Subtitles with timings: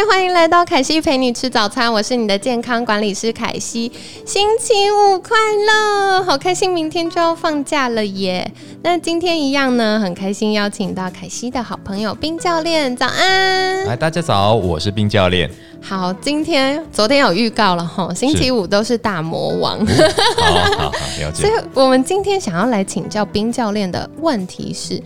[0.00, 3.92] 嗨，欢迎来到凯西陪你吃早餐，我是你的健康管理师凯西。
[4.24, 5.36] 星期五快
[5.66, 8.50] 乐，好开心，明天就要放假了耶！
[8.82, 13.84] 那今天一样呢，很开心邀请到凯西的好朋友冰教练，早安。
[13.84, 15.50] 来，大家早，我是冰教练。
[15.82, 19.86] 好，今天昨天有预告了哈，星期五都是大魔王。
[19.86, 21.42] 好好好， 了解。
[21.42, 25.02] 所以我们今天想要来请教冰教练的问题是。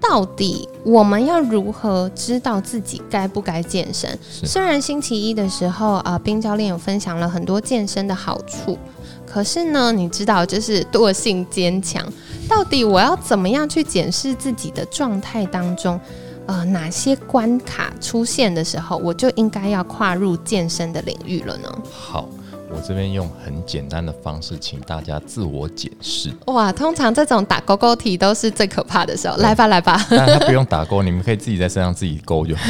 [0.00, 4.18] 到底我们要如何知道自己该不该健身？
[4.30, 8.78] 虽然星期一的时候啊，冰教练有分享了很多健身的好处，
[9.26, 12.06] 可是呢，你知道，就是惰性坚强。
[12.48, 15.98] 到底我要怎么样去检视自己的状态当中，
[16.46, 21.68] 呃，哪些关卡出现的时候，我就应该要跨入健身的领域了呢？
[21.90, 22.28] 好。
[22.76, 26.30] 我这边用很简单的方式，请大家自我检视。
[26.48, 29.36] 哇，通常这种打勾勾题都是最可怕的时候。
[29.38, 30.04] 来吧，来吧。
[30.10, 32.62] 但他不用打勾，你们可以自己在身上自己勾就好。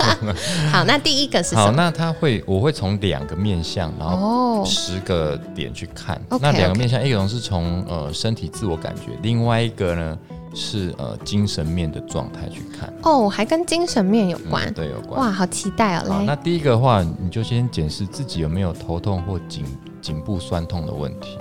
[0.72, 6.18] 好，那第一个是好，那他会，我会从两个面向，然后十个点去看。
[6.40, 10.18] 那两个面向，一种是从呃身体自我感觉，另外一个呢？
[10.54, 15.20] 是呃精神面的状态去看哦，还跟精神面有关，对，有关。
[15.20, 16.04] 哇，好期待哦！
[16.08, 19.64] 好，那第一个的话，你就先检视自己有没有头痛或颈
[20.00, 21.36] 颈部酸痛的问题。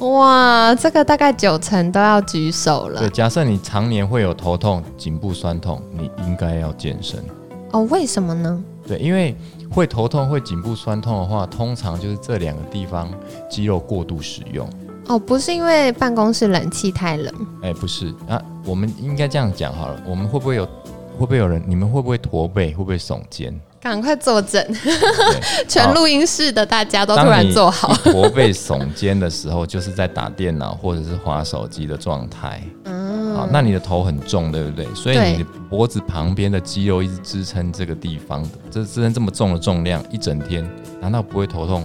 [0.00, 3.00] 哇，这个大概九成都要举手了。
[3.00, 7.22] 对，假设你常年会有头痛、颈部酸痛，你应该要健身。
[7.72, 8.62] 哦，为什么呢？
[8.86, 9.36] 对，因为
[9.70, 13.10] 会头痛、会颈部酸痛的话，通常就是这两个地方
[13.50, 14.68] 肌肉过度使用。
[15.10, 23.52] 哦，不是因为办公室冷气太冷，哎，不是啊，我们应该这样讲好了，我们会不会有，会不会有人，你们会不会驼背，会不会耸肩？
[23.80, 24.64] 赶快坐正，
[25.66, 27.92] 全录音室的大家都突然坐好。
[28.04, 32.62] 驼背耸肩的时候，就是在打电脑或者是滑手机的状态。
[32.84, 34.86] 嗯，好，那你的头很重，对不对？
[34.94, 40.64] 所以你的脖子旁边的肌肉一直支撑这个地方，这支撑这么重的重量一整天，
[41.00, 41.84] 难道不会头痛？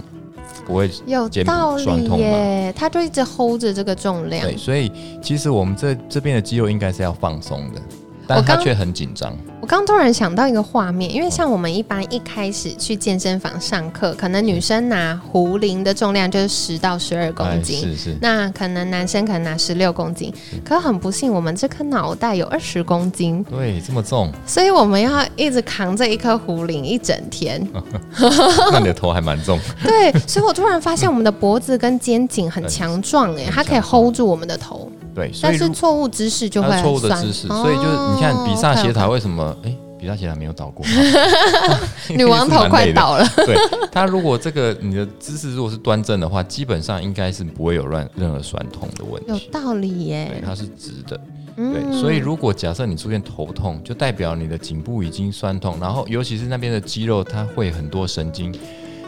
[0.66, 4.44] 不会有道理耶，他就一直 hold 着这个重量。
[4.44, 7.82] 对，所以其实我们这这边的肌肉应该是要放松的。
[8.28, 9.36] 但他却很紧张。
[9.62, 18.16] 我刚突然想到一个画面，因为像我们一般一开始去健身房上课，可能女生拿壶铃的重量就是十到十二公斤，是是。
[18.22, 20.32] 那可能男生可能拿十六公斤，
[20.64, 27.68] 可很不幸，我们这颗脑袋有二十公斤，对，这么重，所以我们要一直扛着一颗壶铃一整天。
[28.72, 29.60] 那你的头还蛮重。
[29.82, 34.92] 对，所以我突然发现我们的脖子跟肩颈很强壮，哎，它可以 hold 住我们的头。
[35.16, 39.56] 对，但是错误姿势就会错误的姿势，所以就是你看比萨斜塔为什么？
[39.64, 40.86] 哎，比萨斜塔没有倒过，
[42.14, 43.26] 女王头快倒了。
[43.38, 43.56] 对，
[43.92, 49.30] 它如果这个你的姿势如果是端正的话，基本上应该是不会有乱任何酸痛的问题。
[49.30, 51.18] 有道理耶，对，它是直的。
[51.56, 58.54] 对，所以如果假设你出现头痛，就代表你的颈部已经酸痛，然后尤其是那边的肌肉，它会很多神经。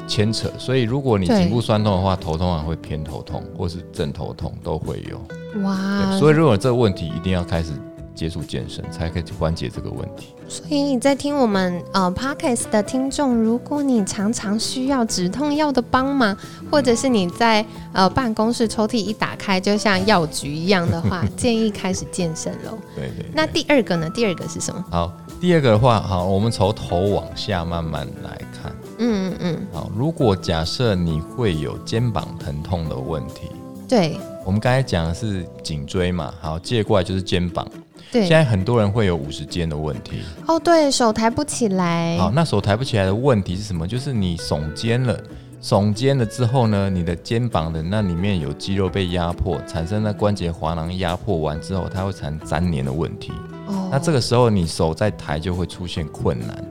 [0.08, 5.22] 牵扯，所以如果你颈部酸痛的话，头通常会偏头痛，或是正头痛都会有。
[5.64, 6.18] 哇！
[6.18, 7.72] 所以如果这个问题一定要开始
[8.16, 10.34] 接触健身，才可以缓解这个问题。
[10.48, 16.36] 所以你在听我们呃 podcast 的听众，如果你常常需要止痛药的帮忙，
[16.72, 22.78] 或者是你在呃办公室抽屉一打开就像药局一样的话， 建议开始健身喽。
[22.96, 23.26] 对对。
[23.34, 24.10] 那第二个呢？
[24.10, 24.86] 第二个是什么？
[24.90, 28.74] 好，第二个的话，好，我们从头往下慢慢来看。
[28.98, 29.92] 嗯嗯嗯，好。
[29.96, 33.50] 如果假设你会有肩膀疼痛的问题，
[33.88, 37.68] 对，我们刚才讲的是颈椎嘛，好，借过来就是肩膀。
[38.12, 40.22] 对，现在很多人会有五十肩的问题。
[40.48, 42.18] 哦，对手抬不起来。
[42.18, 43.88] 好，那手抬不起来的问题是什么？
[43.88, 45.20] 就是你耸肩了，
[45.62, 53.34] 耸肩了之后呢，你的肩膀的那里面有肌肉被压迫，产生了关节滑囊压迫完之后，它会产生粘连的问题。
[53.68, 56.64] 哦，那这个时候你手再抬就会出现困难。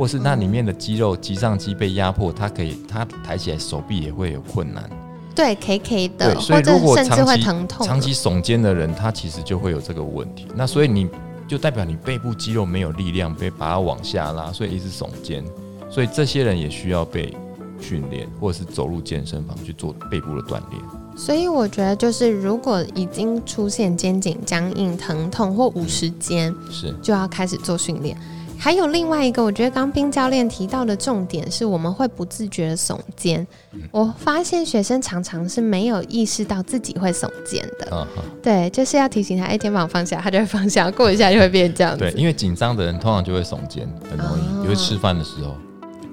[0.00, 4.88] 或是那里面的肌肉肌上肌被压迫，它可以它抬起来手臂也会有困难，
[5.34, 10.46] 对，K K 的，对，所以如果长期疼痛、长期耸肩的人，他其实就会有这个问题。
[10.54, 11.06] 那所以你
[11.46, 15.44] 就代表你背部肌肉没有力量，被把它往下拉，所以一直耸肩。
[15.90, 17.36] 所以这些人也需要被
[17.78, 20.82] 训练，或者是走入健身房去做背部的锻炼。
[21.14, 28.16] 所以我觉得，就是如果已经出现肩颈僵硬、疼痛或五十肩，是就要开始做训练。
[28.60, 33.44] 还有另外一个，我觉得刚冰教练提到的重点是，我们会不自觉的耸肩。
[33.90, 38.06] 我发现学生常常是没有意识到自己会耸肩的。
[38.42, 42.00] 对，就是要提醒他，哎，肩膀放下，他就会放下，过一下就会变这样子。
[42.00, 45.54] 对，因为紧张的人通常就会耸肩，很容易，尤其吃饭的时候。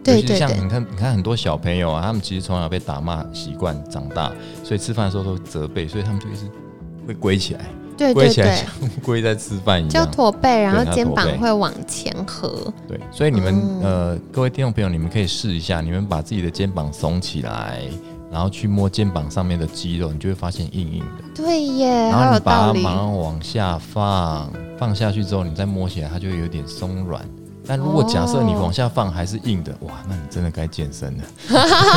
[0.01, 4.31] 对对像你看，你看很多小朋友啊，他们其实从小被打骂习惯长大，
[4.63, 6.49] 所以吃饭的时候都责备，所以他们就一直
[7.05, 7.65] 会跪起来。
[7.97, 12.71] 对对对， 在吃饭一样，就驼背，然后肩膀会往前合。
[12.87, 17.81] 对，所以你们呃，各位听众朋友，你们可以试一下，你们把自己的肩膀耸起来，
[18.31, 21.23] 然后去摸肩膀上面的肌肉，你就会发现硬硬的。
[21.35, 27.21] 对耶，然后你把它马上往下放，放下去之后，你再摸起来，它就会有点松软。
[27.67, 31.23] 但如果假设你往下放还是硬的，哇，那你真的该健身了。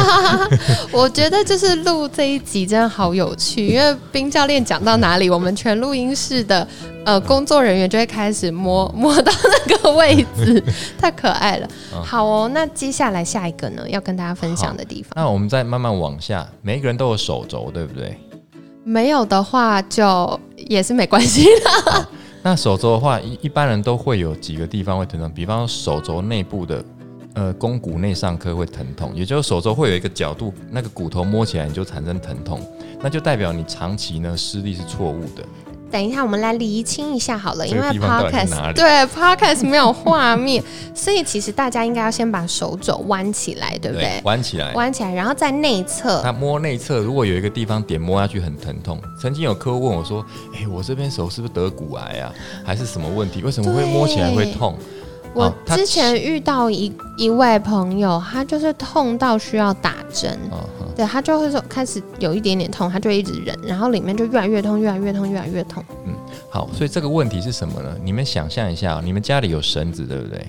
[0.91, 6.67] 我觉得就是录这一集真的好有趣，因为冰教练讲到哪里，我们全录音室的
[7.05, 9.33] 呃工作人员就会开始摸摸到
[9.69, 10.63] 那个位置，
[10.99, 11.69] 太可爱了。
[12.05, 15.13] 好哦，那接下来下一个呢，要跟大家分享的地方。
[15.15, 18.19] 那我们再慢慢往下，每一个人都有手肘，对不对？
[18.83, 22.09] 没有的话，就也是没关系的。
[22.43, 26.83] 那手肘的话，一一般人都会有几个地方会疼痛，比方手肘内部的，
[27.35, 32.61] 呃，肱骨内上髁会疼痛，也就是手肘会有一个角度，那个骨头摸起来你就产生疼痛，
[33.03, 35.45] 那就代表你长期呢施力是错误的。
[35.91, 40.63] 等一下，我们来厘清一下好了，因为 podcast 对 podcast 没有画面，
[40.95, 44.21] 所以其实大家应该要先把手肘弯起来，对不对？
[44.25, 46.21] 弯起来，弯起来，然后在内侧。
[46.23, 48.99] 他摸内侧，如果有一个地方点摸下去很疼痛。
[49.21, 52.33] 曾经有客户问我说：“哎，我这边手是不是得骨癌啊？
[52.65, 53.43] 还是什么问题？
[53.43, 54.77] 为什么会摸起来会痛？”
[55.33, 60.37] 我之前遇到一一位朋友，他就是痛到需要打针，
[61.01, 65.83] 对他就会说开始有一点点痛，他就一直忍，然后里面就越来越痛，越来越痛，越来越痛。
[66.05, 66.13] 嗯，
[66.51, 67.97] 好，所以这个问题是什么呢？
[68.05, 70.47] 你们想象一下，你们家里有绳子，对不对？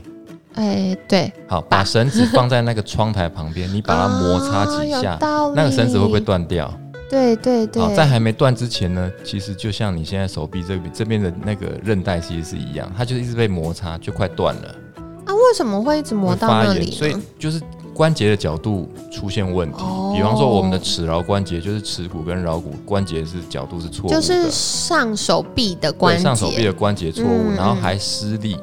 [0.56, 1.32] 哎，对。
[1.48, 5.18] 好，把绳子放在那个窗台旁边，你把它摩擦几下，
[5.56, 6.70] 那个绳子会不会断掉？
[7.10, 14.76] 对对对，好在还没断之前呢，其实就像你现在手臂这边这边的那个韧带，其实是一样，它就一直被摩擦，就快断了。
[15.24, 16.92] 啊，为什么会一直磨到那里？
[16.92, 17.62] 所以就是
[18.02, 19.78] 关节的角度出现问题。
[20.16, 28.58] 比方说，我们的尺桡关节，就是尺骨跟桡骨关节是角度是错误的，就是上手臂的关节，上手臂的关节错误，然后还施力。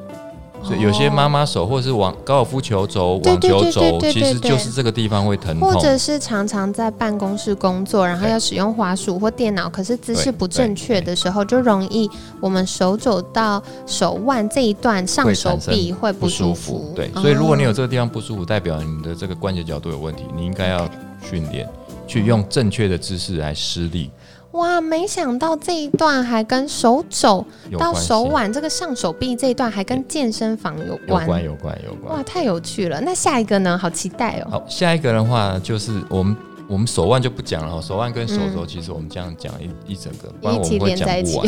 [0.61, 12.09] 所以有些妈妈手或者是网高尔夫球肘、网球肘，其实就是这个地方会疼痛，或者是常常在办公室工作，然后要使用滑鼠或电脑，可是姿势不正确的时候，就容易
[12.39, 16.91] 我们手肘到手腕这一段上手臂会不舒服。
[16.95, 20.87] 对，所以如果你有这个地方不舒服，代表你的这个关节角度有问题，你应该要
[21.21, 21.67] 训练，
[22.09, 24.09] 去用正确的姿势来施力。
[24.53, 27.45] 哇，没想到这一段还跟手肘
[27.77, 32.17] 到手腕这个上手臂这一段还跟健身房有关，有关有关有关。
[32.17, 32.99] 哇，太有趣了！
[33.01, 33.77] 那下一个呢？
[33.77, 34.47] 好期待哦。
[34.49, 36.35] 好，下一个的话就是我们
[36.67, 41.39] 我们手腕就不讲了，手腕跟手肘其实我们这样讲一一整个，一起连在一起。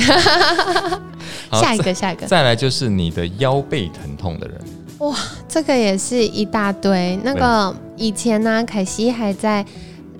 [1.53, 4.61] 下一个，下一个，再来就是你的腰背疼痛的人。
[4.99, 5.17] 哇，
[5.49, 7.19] 这个也是一大堆。
[7.23, 9.65] 那个以前呢，凯西还在。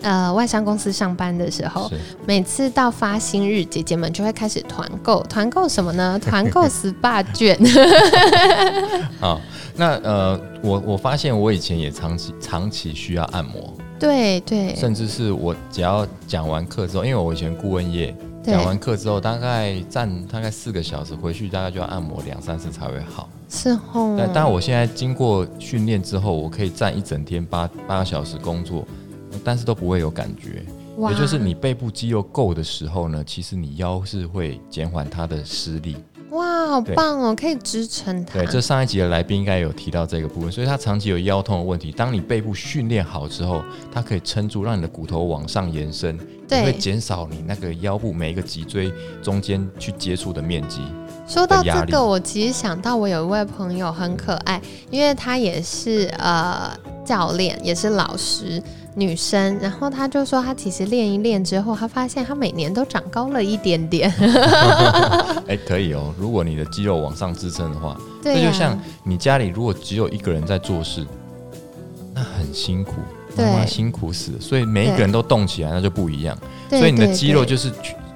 [0.02, 1.90] 呃，外商公司上班的时候，
[2.26, 5.22] 每次到发薪日，姐姐们就会开始团购。
[5.24, 6.18] 团购什么呢？
[6.22, 7.58] 团购 SPA 券。
[9.20, 9.40] 好，
[9.76, 13.74] 那呃，我我发现我以前也长期长期需要按摩。
[14.00, 14.76] 对对。
[14.76, 23.30] 甚至是我只要讲完课之后，因为我以前顾问业，讲完课之后大概站大概四个小时，回去大概就要按摩两三次才会好。
[23.48, 24.16] 是哦。
[24.18, 28.84] 但但我现在经过训练之后，我可以站一整天八八个小时工作。
[29.44, 30.64] 但是都不会有感觉，
[31.10, 35.98] 也就是你背部肌肉够的时候呢，其实你腰是会减缓它的施力。
[36.32, 38.36] 哇，好棒哦，可以支撑它。
[38.40, 41.92] 对，这上一集的来宾应该有提到这个部分，所以他长期有腰痛的问题。
[41.92, 43.62] 当你背部训练好之后，
[43.92, 50.80] 它可以撑住，让你的骨头往上延伸，对会减少你那个腰部每一个脊椎中间去接触的面积。
[51.28, 56.72] 说到这个，我其实想到我有一位朋友很可爱，因为他也是呃
[57.06, 58.64] 教练，也是老师。
[58.96, 64.12] 女生，然后她就说，她其实练一练之后，她发现她每年都长高了一点点。
[65.48, 71.06] 哎，可以哦，如果你的肌肉往上支撑的话，这就像你家里如果只有一个人在做事，
[72.14, 72.96] 那很辛苦，
[73.38, 74.42] 妈妈辛苦死了。
[74.42, 76.38] 所以每一个人都动起来，那就不一样。
[76.70, 77.72] 所以你的肌肉就是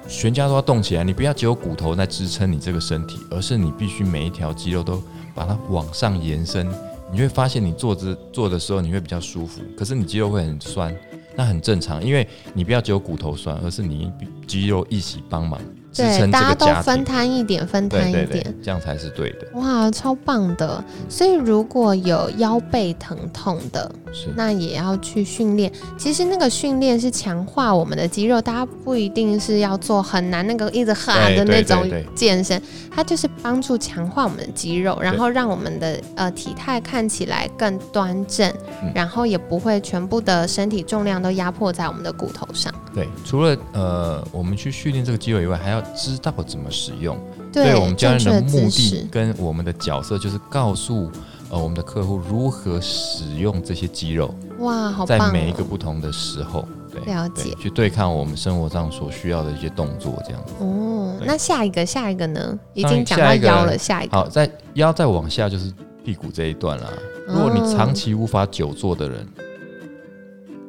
[0.08, 5.02] 全家都要动起来，你不要只有骨头在支撑你这个身体，而是你必须每一条肌肉都
[5.34, 6.68] 把它往上延伸。
[7.12, 10.94] 你会发现，你坐着坐的时候，你会比较舒服，可是你肌肉会很酸，
[11.34, 14.12] 那很正常，因为你不要只有骨头酸，而是你
[14.46, 15.60] 肌肉一起帮忙
[15.96, 16.66] 支撑大家都。
[16.82, 18.44] 分摊一点，分摊对对一点。
[18.44, 19.46] 对，这样才是对的。
[19.54, 20.84] 哇，超棒的！
[21.08, 23.90] 所以如果有腰背疼痛的，
[24.36, 25.72] 那也要去训练。
[25.96, 32.60] 其实那个训练是强化我们的肌肉，大家不一定是要做很难那个一直喊的那种对对对健身，
[32.90, 38.48] 它就是帮助强化我们的肌肉，然后让我们的呃体态看起来更端正，
[38.82, 42.72] 嗯然后也不会全部的身体重量都压迫在我们的骨头上。
[42.96, 47.14] 对，除了呃，我们去训练这个肌肉以外，还要知道怎么使用。
[47.52, 49.06] 对，我们教练的目的。
[49.12, 51.10] 跟我们的角色就是告诉
[51.50, 55.20] 呃我们的客户如何使用这些肌肉，哇，好棒、哦！
[55.26, 60.54] 在每一个不同的时候，对，了解去对抗我们生活上所需要的一些动作，这样子。
[60.60, 62.58] 哦，那下一个下一个呢？
[62.72, 65.70] 已经讲到腰了，下一个好，在腰再往下就是
[66.02, 66.86] 屁股这一段啦。
[67.28, 69.28] 如果你哦长期无法久坐的人，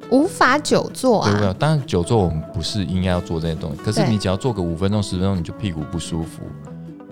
[0.09, 1.55] 无法久坐对不对啊。？
[1.57, 6.43] 当然久坐我们不是应该要做这些东西，可是你只要做个五分钟十分钟，你就屁股不舒服，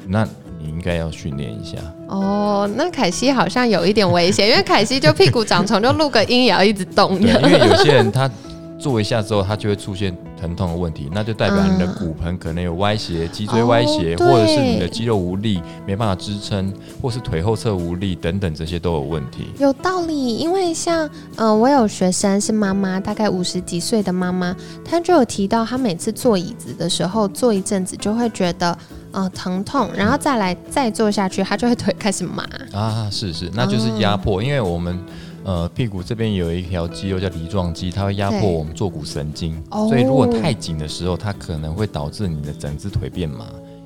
[0.07, 0.27] 那
[0.59, 1.77] 你应该要训练一下。
[2.07, 7.41] 哦，那凯西好像有一点危险，因为凯西就屁股长虫，就录个音也要一直动，的。
[7.41, 8.29] 因为有些人他
[8.77, 19.47] 做一下之后，它就会出现疼痛的问题，那就代表你的嗯骨盆可能有歪斜、脊椎歪斜，哦或者是你的肌肉无力，没办法支撑，或是腿后侧无力等等，这些都有问题。
[19.59, 28.77] 有道理，因为像嗯、呃我有学生是妈妈，大概五十几岁的妈妈，她就有提到，她每次坐椅子的时候，坐一阵子就会觉得
[29.11, 32.43] 呃疼痛，然后再来再坐下去，她就会腿开始麻。
[32.73, 34.99] 啊，是是，那就是压迫，因为我们
[35.45, 43.45] 呃屁股这边有一条肌肉叫梨状肌，它会压迫我们坐骨神经，哦所以如果太紧的时候，它可能会导致你的整只腿变麻，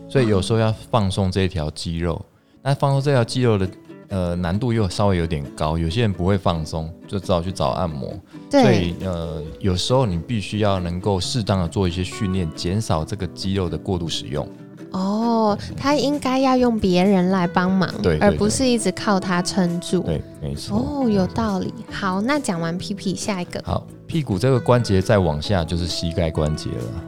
[0.10, 2.20] 所以有时候要放松这一条肌肉。
[2.64, 3.70] 那放松这条肌肉的
[4.08, 8.14] 呃难度又稍微有点高，有些人不会放松，就只好去找按摩。
[8.50, 14.48] 所以呃有时候你必须要能够适当的做一些训练，减少这个肌肉的过度使用。
[14.92, 20.02] 哦，他应该要用别人来帮忙，而不是一直靠他撑住。
[20.02, 20.78] 对，没错。
[20.78, 21.74] 哦，有道理。
[21.92, 27.04] 好，那讲完屁屁，下一个好，屁股这个关节再往下就是膝盖关节了。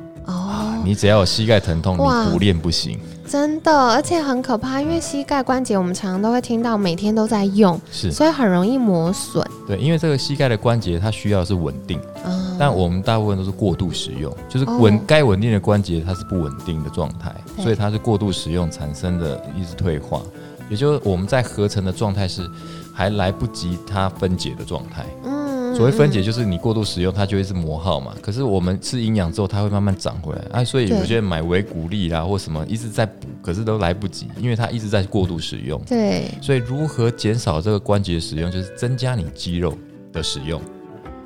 [0.82, 3.00] 哦，你只要有膝盖疼痛，你不练不行。
[3.28, 8.12] 真的，而且很可怕，因为膝盖关节我们常常都会听到，每天都在用，是。
[8.12, 9.46] 所以很容易磨损。
[9.66, 14.78] 对，因为这个膝盖的关节它需要的是稳定，嗯，但我们大部分都是过度使用，就是哦。
[14.80, 20.22] 稳该稳定的关节它是不稳定的状态，所以它是过度使用产生的一直退化，
[20.70, 22.46] 也就是我们在合成的状态是
[22.94, 25.06] 还来不及它分解的状态。
[25.24, 25.41] 嗯
[25.76, 28.16] 所谓分解嗯就是你过度使用，它就会是磨耗嘛。
[28.22, 30.64] 可是我们吃营养之后，它会慢慢长回来啊。
[30.64, 35.82] 所以有些人买维骨力啦或什么一直在补，可是都来不及，因为它一直在过度使用。
[35.88, 39.78] 对，所以如何减少这个关节使用，就是增加你肌肉
[40.12, 40.62] 的使用。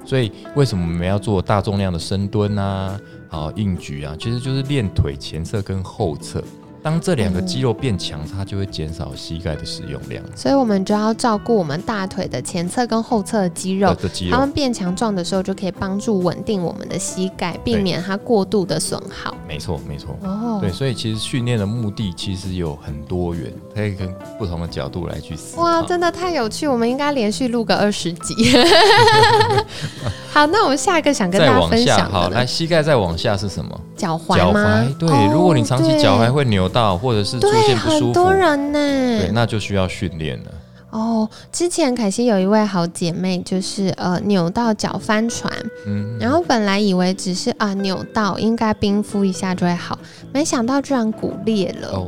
[0.06, 6.44] 所以为什么我们要做大重量的深蹲啊，好硬举啊，其实就是练腿前侧跟后侧。
[6.86, 13.98] 当这两个肌肉变强，它就会减少膝盖的使用量所以我们就要照顾我们大腿的前侧跟后侧的肌肉。
[14.30, 19.36] 它们变强壮的时候，就可以帮助稳定我们的膝盖，避免它过度的损耗。
[19.48, 20.16] 没错，没错。
[20.22, 25.64] 哦对，所以其实训练的目的其实有很多元，可以跟不同的角度来去思考。
[25.64, 26.68] 哇，真的太有趣！
[26.68, 28.36] 我们应该连续录个二十集。
[30.32, 33.82] 好，那我们下一个想跟大家分享，好，来膝盖再往下是什么？
[33.96, 34.98] 脚踝脚吗踝。？
[35.00, 38.80] 对，哦如果你长期脚踝会扭到，或者是出对现不舒服，很多人呢。
[39.20, 40.52] 对，那就需要训练了。
[40.92, 45.52] 哦，之前凯西有一位好姐妹，就是呃扭到脚翻船，
[45.86, 50.00] 嗯，然后本来以为只是啊扭到，应该冰敷一下就会好，
[50.32, 52.02] 没想到居然骨裂了。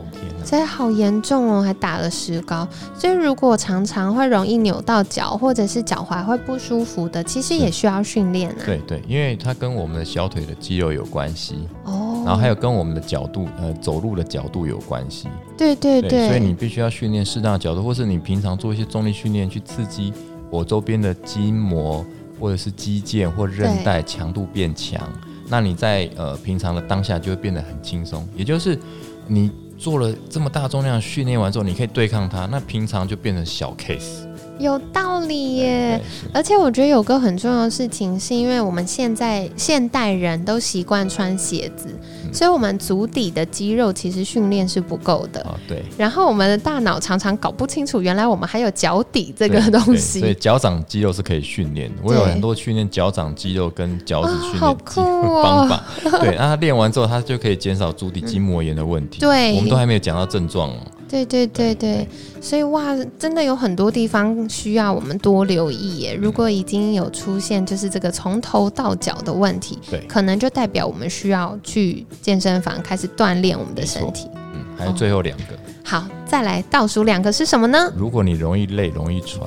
[0.47, 2.65] 所以好严重哦，还打了石膏。
[2.97, 8.63] 所以如果常常会容易扭到脚，或者是脚踝会不舒服的，其实也需要训练啊。
[8.65, 15.27] 对对，因为它跟我们的小腿的肌肉有关系，哦，然后还有跟我们的角度，呃，走路的角度有关系。
[15.57, 20.13] 对对对，所以你必须要训练适当的角度，或是你平常做一些重力训练，去刺激
[20.49, 22.05] 我周边的筋膜
[22.39, 25.01] 或者是肌腱或韧带强度变强。
[25.49, 28.79] 那你在呃平常的当下就会变得很轻松，也就是
[29.27, 34.26] 你做了这么大重量训练完之后，你可以对抗它，那平常就变成小 case。
[34.59, 36.01] 有道理耶。
[36.33, 45.41] 而且我觉得有个很重要的事情，是因为我们现在现代人都习惯穿鞋子，嗯所以我们足底的肌肉其实训练是不够的。
[45.41, 45.81] 啊，对。
[45.97, 50.33] 然后我们的大脑常常搞不清楚，原来我们还有脚底这个对东对所以。
[50.35, 51.95] 脚掌肌肉是可以训练的。
[52.03, 55.83] 我有很多训练脚掌肌肉跟脚趾训好练肌酷哦方法。
[56.19, 59.19] 对，那他练完之后，他就可以减少足底筋膜炎的问题。
[59.19, 60.75] 对我们都还没有讲到症状哦。
[61.07, 62.07] 对对对对，
[62.41, 66.13] 所以哇，真的有很多地方需要我们多留意耶。
[66.13, 74.27] 如果已经有出现就是这个从头到脚的问题，对，可能就代表我们需要去健身房开始锻炼我们的身体。
[74.53, 75.43] 嗯，还有最后两个，
[75.83, 77.91] 好，再来倒数两个是什么呢？
[77.95, 79.41] 如果你容易累、容易喘。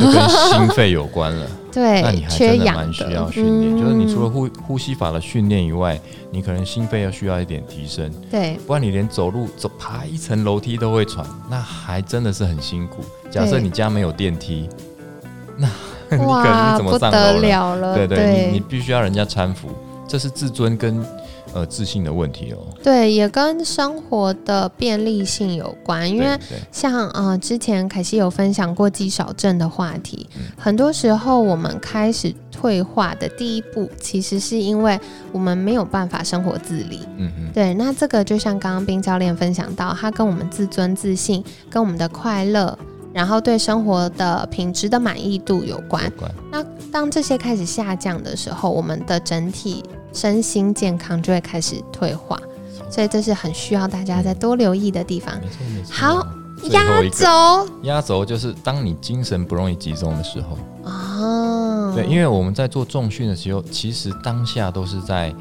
[0.00, 3.76] 就跟心肺有关了， 对，那你还真的蛮需要训练。
[3.76, 6.00] 就是你除了呼呼吸法的训练以外，
[6.30, 13.02] 你可能心肺要需要一点提升，对，不然你连走路走爬一层楼梯都会喘，那还真的是很辛苦。
[13.30, 14.68] 假设你家没有电梯，
[15.58, 15.66] 那
[16.10, 17.94] 你可能怎么上楼了？
[17.96, 19.68] 对对，你你必须要人家搀扶，
[20.06, 21.04] 这是自尊跟。
[21.54, 26.10] 呃，自信的问题哦，对，也跟生活的便利性有关。
[26.10, 26.36] 因为
[26.72, 34.98] 像呃，之前凯西有分享过肌少症的话题，很多时候我们开始退化的第一步，其实是因为
[35.30, 37.06] 我们没有办法生活自理。
[37.18, 42.76] 嗯嗯，对，那这个就像刚刚冰教练分享到，它跟我们自尊自信、跟我们的快乐，
[43.12, 46.12] 然后对生活的品质的满意度有关。
[46.50, 49.84] 那当这些开始下降的时候，我们的整体。
[50.14, 52.40] 身心健康就会开始退化，
[52.88, 55.34] 所以这是很需要大家再多留意的地方。
[55.40, 55.92] 没错没错。
[55.92, 56.26] 好，
[56.70, 61.92] 压轴，压轴就是当你精神不容易集中的时候哦。
[61.94, 65.34] 对，因为我们在做重训的时候，其实当下都是在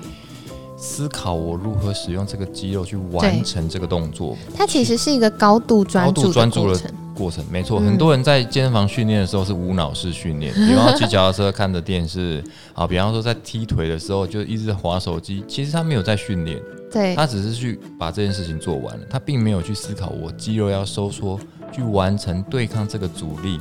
[0.77, 4.35] 思考我如何使用这个肌肉去完成这个动作。
[4.55, 6.92] 它其实是一个高度专注的过程。
[7.13, 12.43] 过程没错，很多人在健身房训练的时候是无脑式训练， 比方说骑脚踏车看着电视
[12.73, 16.59] 啊，比方说在踢腿的时候就一直划手机，其实他没有在训练，
[16.91, 21.39] 对，他只是去把这件事情做完了，他并没有去思考我肌肉要收缩
[21.71, 23.59] 去完成对抗这个阻力，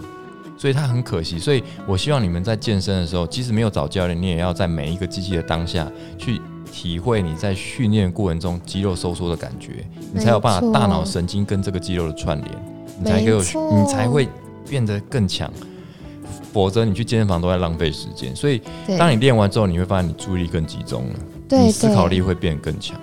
[0.56, 1.38] 所以他很可惜。
[1.38, 6.40] 所以我希望你们在健身的时候，即使没有找教练，你也要在每一个机器的当下去
[6.70, 12.71] 体会你在训练过程中肌肉收缩的感觉，你才有办法大脑神经跟这个肌肉的串联。
[12.98, 14.28] 你才有，你才会
[14.68, 15.50] 变得更强，
[16.52, 18.34] 否则你去健身房都在浪费时间。
[18.34, 18.60] 所以，
[18.98, 21.14] 当你练完之后，你会发现你注意力更集中了，
[21.50, 22.98] 你思考力会变得更强。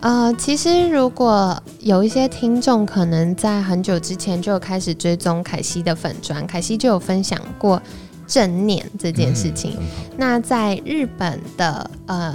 [0.00, 7.80] 呃，其实如果有一些听众可能在很久之前就开始追踪凯西的粉砖，凯西就有分享过
[8.26, 9.76] 正念这件事情。
[10.16, 12.34] 那在日本的呃。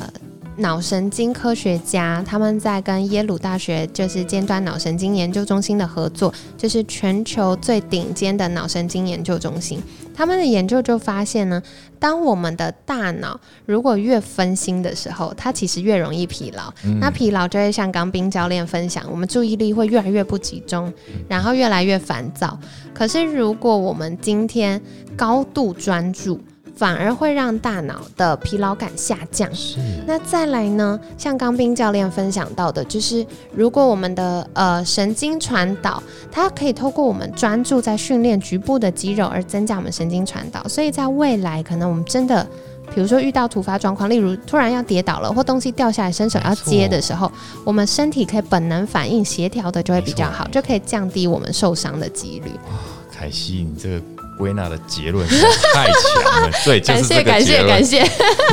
[0.57, 9.81] 脑神经科学家他们在跟耶鲁大学就是尖端脑神经研究中心的合作，就是全球最顶尖的脑神经研究中心。
[10.15, 11.61] 他们的研究就发现呢，
[11.97, 16.71] 当我们的大脑如果越分心的时候，它其实越容易疲劳。
[16.99, 20.93] 那疲劳就会像刚冰教练分享，我们注意力会越来越不集中，
[21.27, 22.59] 然后越来越烦躁。
[22.93, 24.79] 可是如果我们今天
[25.17, 26.39] 高度专注，
[26.75, 29.53] 反而会让大脑的疲劳感下降。
[29.53, 29.79] 是。
[30.07, 30.99] 那再来呢？
[31.17, 40.67] 像刚斌教练分享到的，就是如果我们的呃神经传导，它可以透过我们专注在训练局部的肌肉而增加我们神经传导。
[40.67, 42.45] 所以在未来，可能我们真的，
[42.93, 47.31] 比如说遇到突发状况，例如突然要跌倒了，或东西掉下来，伸手要接的时候，
[47.63, 52.49] 我们身体可以本能反应协调的就会比较好，就可以降低我们受伤的几率。
[52.65, 52.79] 哇，
[53.11, 54.22] 凯西，你这个。
[54.37, 58.03] 归纳的结论太强了，对，感谢感谢感谢，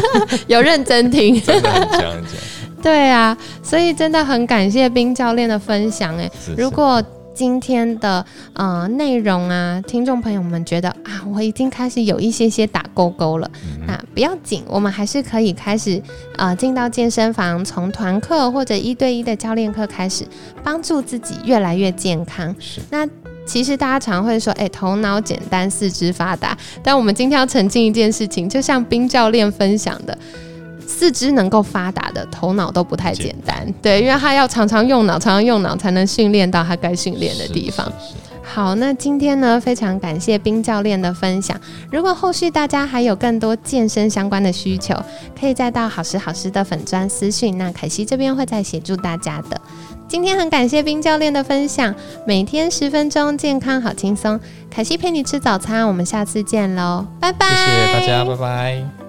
[0.46, 2.32] 有认真听，真的很强很强。
[2.82, 6.16] 对啊，所以真的很感谢冰教练的分享。
[6.16, 7.02] 哎，如果
[7.34, 13.50] 今天的呃内容啊，听众朋友们觉得啊，我已经开始有一些些打勾勾了，
[13.86, 16.02] 那不要紧，我们还是可以开始
[16.36, 20.26] 呃进到健身房，从团课或者一对一的教练课开始，
[20.62, 22.54] 帮助自己越来越健康。
[22.58, 23.06] 是那。
[23.50, 26.56] 其实大家常会说，哎，头脑简单，四肢发达。
[26.84, 30.16] 但我们今天要澄清一件事情，就像冰教练分享的，
[30.86, 33.66] 四肢能够发达的，头脑都不太简单。
[33.82, 37.92] 对，因为他要常常用脑，常常用脑，才能训练到他该训练的地方。
[38.40, 41.60] 好，那今天呢，非常感谢冰教练的分享。
[41.90, 44.94] 如果后续大家还有更多健身相关的需求，
[45.38, 49.60] 可以再到好时好时的粉砖私讯，那凯西这边会再协助大家的。
[50.10, 51.94] 今天很感谢冰教练的分享，
[52.26, 54.40] 每天十分钟，健康好轻松。
[54.68, 57.46] 凯西陪你吃早餐，我们下次见喽，拜拜！
[57.46, 58.99] 谢谢大家，拜拜。